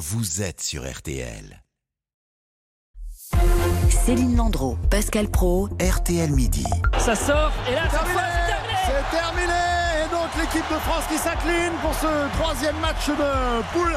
[0.00, 1.62] vous êtes sur RTL.
[3.90, 6.64] Céline Landreau, Pascal Pro, RTL Midi.
[6.98, 12.32] Ça sort et là, C'est terminé Et donc l'équipe de France qui s'incline pour ce
[12.40, 13.94] troisième match de poule.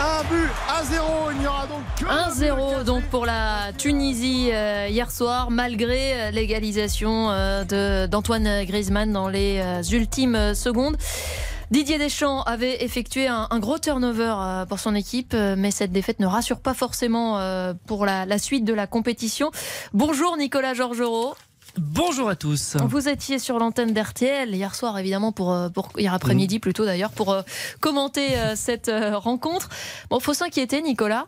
[0.00, 1.30] Un but à zéro.
[1.30, 6.30] Il n'y aura donc que 1-0 donc pour la Tunisie euh, hier soir, malgré euh,
[6.32, 10.96] l'égalisation euh, de- d'Antoine Griezmann dans les euh, ultimes secondes.
[11.74, 15.90] Didier Deschamps avait effectué un, un gros turnover euh, pour son équipe, euh, mais cette
[15.90, 19.50] défaite ne rassure pas forcément euh, pour la, la suite de la compétition.
[19.92, 21.34] Bonjour Nicolas Georgerot.
[21.76, 22.76] Bonjour à tous.
[22.76, 27.36] Vous étiez sur l'antenne d'RTL hier soir, évidemment, pour, pour hier après-midi plutôt d'ailleurs, pour
[27.80, 29.68] commenter cette rencontre.
[30.10, 31.26] Bon, faut s'inquiéter, Nicolas.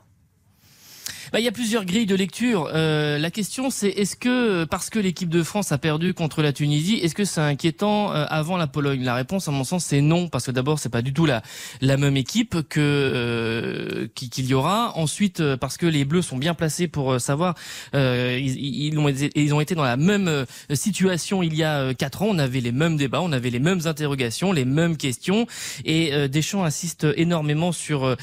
[1.36, 2.70] Bah, y a plusieurs grilles de lecture.
[2.72, 6.54] Euh, la question, c'est est-ce que parce que l'équipe de France a perdu contre la
[6.54, 9.04] Tunisie, est-ce que c'est inquiétant euh, avant la Pologne?
[9.04, 11.42] La réponse, à mon sens, c'est non, parce que d'abord, c'est pas du tout la
[11.82, 14.96] la même équipe que euh, qui- qu'il y aura.
[14.96, 17.54] Ensuite, euh, parce que les Bleus sont bien placés pour euh, savoir,
[17.94, 22.22] euh, ils, ils ont ils ont été dans la même situation il y a quatre
[22.22, 22.28] ans.
[22.30, 25.46] On avait les mêmes débats, on avait les mêmes interrogations, les mêmes questions,
[25.84, 28.16] et Deschamps insiste énormément sur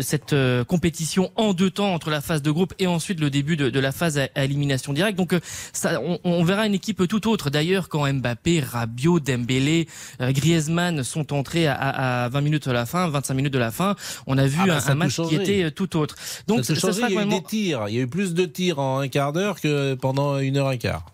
[0.00, 0.34] cette
[0.66, 3.80] compétition en deux temps entre la phase de groupe et ensuite le début de, de
[3.80, 5.16] la phase à, à élimination directe.
[5.16, 5.40] Donc euh,
[5.72, 7.50] ça, on, on verra une équipe tout autre.
[7.50, 9.86] D'ailleurs, quand Mbappé, Rabiot, Dembélé,
[10.20, 13.58] euh, Griezmann sont entrés à, à, à 20 minutes de la fin, 25 minutes de
[13.58, 13.94] la fin,
[14.26, 16.16] on a vu Ah bah, un, un match qui était euh, tout autre.
[16.46, 17.84] Donc ça ça sera il y a eu vraiment- des tirs.
[17.88, 20.72] Il y a eu plus de tirs en un quart d'heure que pendant une heure
[20.72, 21.04] et quart.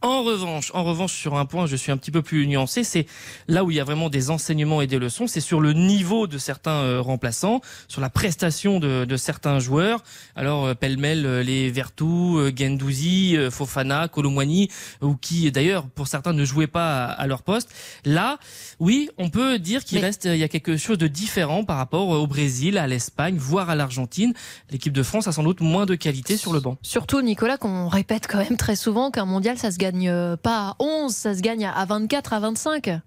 [0.00, 2.84] En revanche, en revanche, sur un point, je suis un petit peu plus nuancé.
[2.84, 3.06] C'est
[3.48, 5.26] là où il y a vraiment des enseignements et des leçons.
[5.26, 10.04] C'est sur le niveau de certains euh, remplaçants, sur la prestation de, de certains joueurs.
[10.36, 14.68] Alors euh, pêle-mêle euh, les Vertou, euh, Gendouzi, Fofana, Colomwani,
[15.02, 17.68] ou qui d'ailleurs pour certains ne jouaient pas à, à leur poste.
[18.04, 18.38] Là,
[18.78, 21.76] oui, on peut dire qu'il Mais- reste, il y a quelque chose de différent par
[21.76, 24.32] rapport au Brésil, à l'Espagne, voire à l'Argentine.
[24.70, 26.76] L'équipe de France a sans doute moins de qualité sur le banc.
[26.82, 30.70] Surtout, Nicolas, qu'on répète quand même très souvent qu'un mondial, ça se gagne euh, pas
[30.70, 33.00] à 11, ça se gagne à 24, à 25.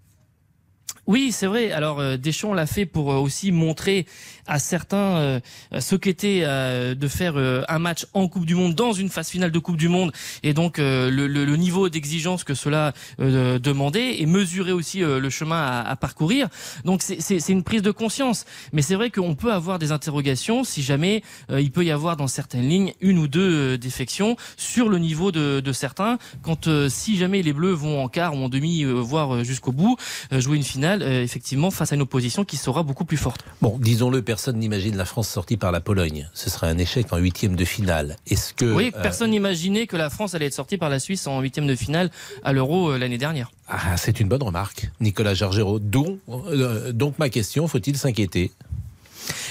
[1.11, 1.73] Oui, c'est vrai.
[1.73, 4.05] Alors euh, Deschamps l'a fait pour euh, aussi montrer
[4.47, 5.39] à certains euh,
[5.77, 7.35] ce qu'était de faire
[7.67, 10.11] un match en Coupe du Monde dans une phase finale de Coupe du Monde
[10.43, 15.57] et donc le, le- le niveau d'exigence que cela demandait et mesurer aussi le chemin
[15.61, 16.47] à, à parcourir.
[16.85, 18.45] Donc c'est- une prise de conscience.
[18.73, 22.27] Mais c'est vrai qu'on peut avoir des interrogations si jamais il peut y avoir dans
[22.27, 26.17] certaines lignes une ou deux défections sur le niveau de, de certains.
[26.41, 29.97] Quand si jamais les Bleus vont en quart ou en demi, voire jusqu'au bout,
[30.31, 33.43] jouer une finale, euh, effectivement, face à une opposition qui sera beaucoup plus forte.
[33.61, 36.29] Bon, disons-le, personne n'imagine la France sortie par la Pologne.
[36.33, 38.17] Ce serait un échec en huitième de finale.
[38.27, 41.27] Est-ce que oui, euh, personne n'imaginait que la France allait être sortie par la Suisse
[41.27, 42.09] en huitième de finale
[42.43, 43.51] à l'Euro euh, l'année dernière.
[43.67, 45.33] ah, c'est une bonne remarque, Nicolas.
[45.79, 48.51] Donc, euh, donc ma question, faut-il s'inquiéter?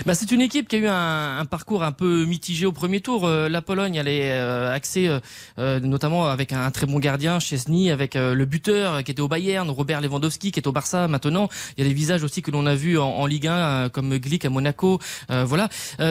[0.06, 3.00] Bah, c'est une équipe qui a eu un, un parcours un peu mitigé au premier
[3.02, 3.26] tour.
[3.26, 5.20] Euh, la Pologne, elle est euh, axée euh,
[5.58, 9.28] euh, notamment avec un, très bon gardien, Chesney, avec euh, le buteur qui était au
[9.28, 11.50] Bayern, Robert Lewandowski qui est au Barça maintenant.
[11.76, 14.16] Il y a des visages aussi que l'on a vus en, Ligue 1 euh, comme
[14.16, 14.98] Glick à Monaco.
[15.28, 15.68] Voilà,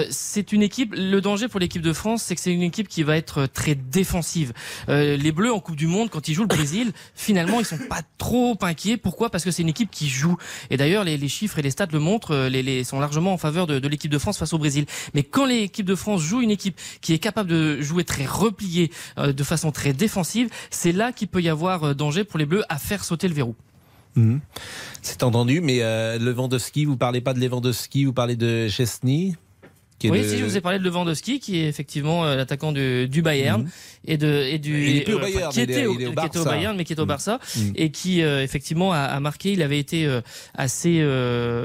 [0.09, 0.93] c'est une équipe.
[0.95, 3.75] Le danger pour l'équipe de France, c'est que c'est une équipe qui va être très
[3.75, 4.53] défensive.
[4.87, 8.01] Les Bleus en Coupe du Monde, quand ils jouent le Brésil, finalement, ils sont pas
[8.17, 8.97] trop inquiets.
[8.97, 9.29] Pourquoi?
[9.29, 10.37] Parce que c'est une équipe qui joue.
[10.69, 12.35] Et d'ailleurs, les, les chiffres et les stats le montrent.
[12.47, 14.85] Les, les sont largement en faveur de, de l'équipe de France face au Brésil.
[15.13, 18.91] Mais quand l'équipe de France joue une équipe qui est capable de jouer très repliée,
[19.17, 22.45] euh, de façon très défensive, c'est là qu'il peut y avoir euh, danger pour les
[22.45, 23.55] Bleus à faire sauter le verrou.
[24.15, 24.39] Mhm.
[25.01, 29.35] C'est entendu, mais euh, Lewandowski, vous parlez pas de Lewandowski, vous parlez de Chesney?
[29.99, 33.07] Qui Oui, si je vous ai parlé de Lewandowski, qui est effectivement euh, l'attaquant du,
[33.07, 33.69] du Bayern Mhm.
[34.05, 36.43] et de et du Il est plus au euh, enfin, qui était au, qui était.
[36.43, 37.07] Bayern, mais qui est au Mhm.
[37.07, 37.73] Barça Mhm.
[37.75, 39.51] et qui euh, effectivement a, a marqué.
[39.51, 40.21] Il avait été euh,
[40.55, 41.01] assez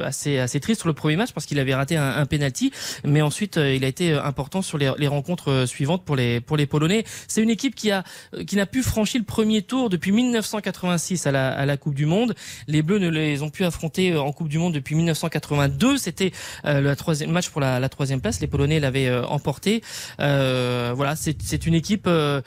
[0.05, 2.73] assez assez triste sur le premier match parce qu'il avait raté un, un penalty,
[3.05, 6.67] mais ensuite il a été important sur les, les rencontres suivantes pour les pour les
[6.67, 7.05] Polonais.
[7.29, 8.05] C'est une équipe qui a
[8.47, 12.07] qui n'a pu franchir le premier tour depuis 1986 à la à la Coupe du
[12.07, 12.35] Monde.
[12.67, 15.97] Les Bleus ne les ont pu affronter en Coupe du Monde depuis 1982.
[15.99, 16.33] C'était
[16.65, 19.83] le troisième match pour la, la troisième Les Polonais l'avaient euh, emporté.
[20.21, 22.41] Euh, voilà, c'est une équipe, euh,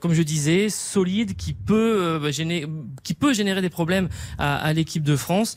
[0.00, 2.66] comme je disais, solide qui peut euh, gêner,
[3.04, 4.08] qui peut générer des problèmes
[4.38, 5.56] à, à l'équipe de France,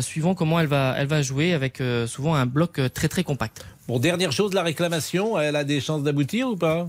[0.00, 3.64] suivant comment elle va elle va jouer avec souvent un bloc très très compact.
[3.88, 6.86] Bon, dernière chose, la réclamation, elle a des chances d'aboutir ou pas?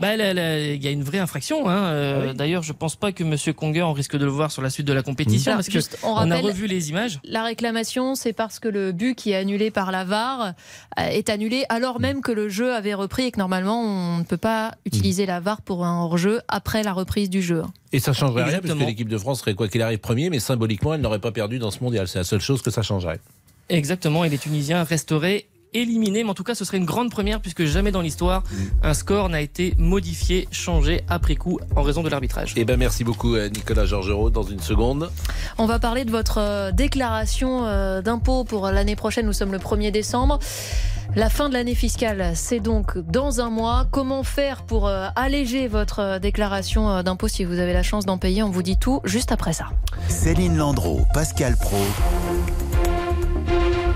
[0.00, 1.68] Bah, il y a une vraie infraction.
[1.68, 1.76] Hein.
[1.76, 4.50] Euh, Ah oui D'ailleurs, je pense pas que Monsieur Conger on risque de le voir
[4.52, 6.90] sur la suite de la compétition Alors, parce que juste, on on a revu les
[6.90, 7.18] images.
[7.24, 10.54] la réclamation, c'est parce que le but qui est annulé par la VAR
[10.98, 14.24] euh, est annulé alors même que le jeu avait repris et que normalement on ne
[14.24, 17.62] peut pas utiliser la VAR pour un hors-jeu après la reprise du jeu.
[17.92, 18.74] Et ça changerait rien, Exactement.
[18.76, 21.58] puisque l'équipe de France serait quoi qu'il arrive premier, mais symboliquement, elle n'aurait pas perdu
[21.58, 22.06] dans ce mondial.
[22.06, 23.18] C'est la seule chose que ça changerait.
[23.70, 27.40] Exactement, et les Tunisiens resteraient éliminé, mais en tout cas, ce serait une grande première
[27.40, 28.42] puisque jamais dans l'histoire
[28.82, 32.54] un score n'a été modifié, changé après coup en raison de l'arbitrage.
[32.56, 34.30] Eh ben merci beaucoup euh, Nicolas Georgerot.
[34.30, 35.10] Dans une seconde.
[35.58, 39.26] On va parler de votre euh, déclaration euh, d'impôt pour l'année prochaine.
[39.26, 40.38] Nous sommes le 1er décembre.
[41.16, 43.86] La fin de l'année fiscale, c'est donc dans un mois.
[43.90, 48.42] Comment faire pour alléger votre déclaration d'impôt si vous avez la chance d'en payer?
[48.42, 49.68] On vous dit tout juste après ça.
[50.08, 51.78] Céline Landreau, Pascal Pro.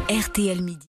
[0.08, 0.91] RTL Midi.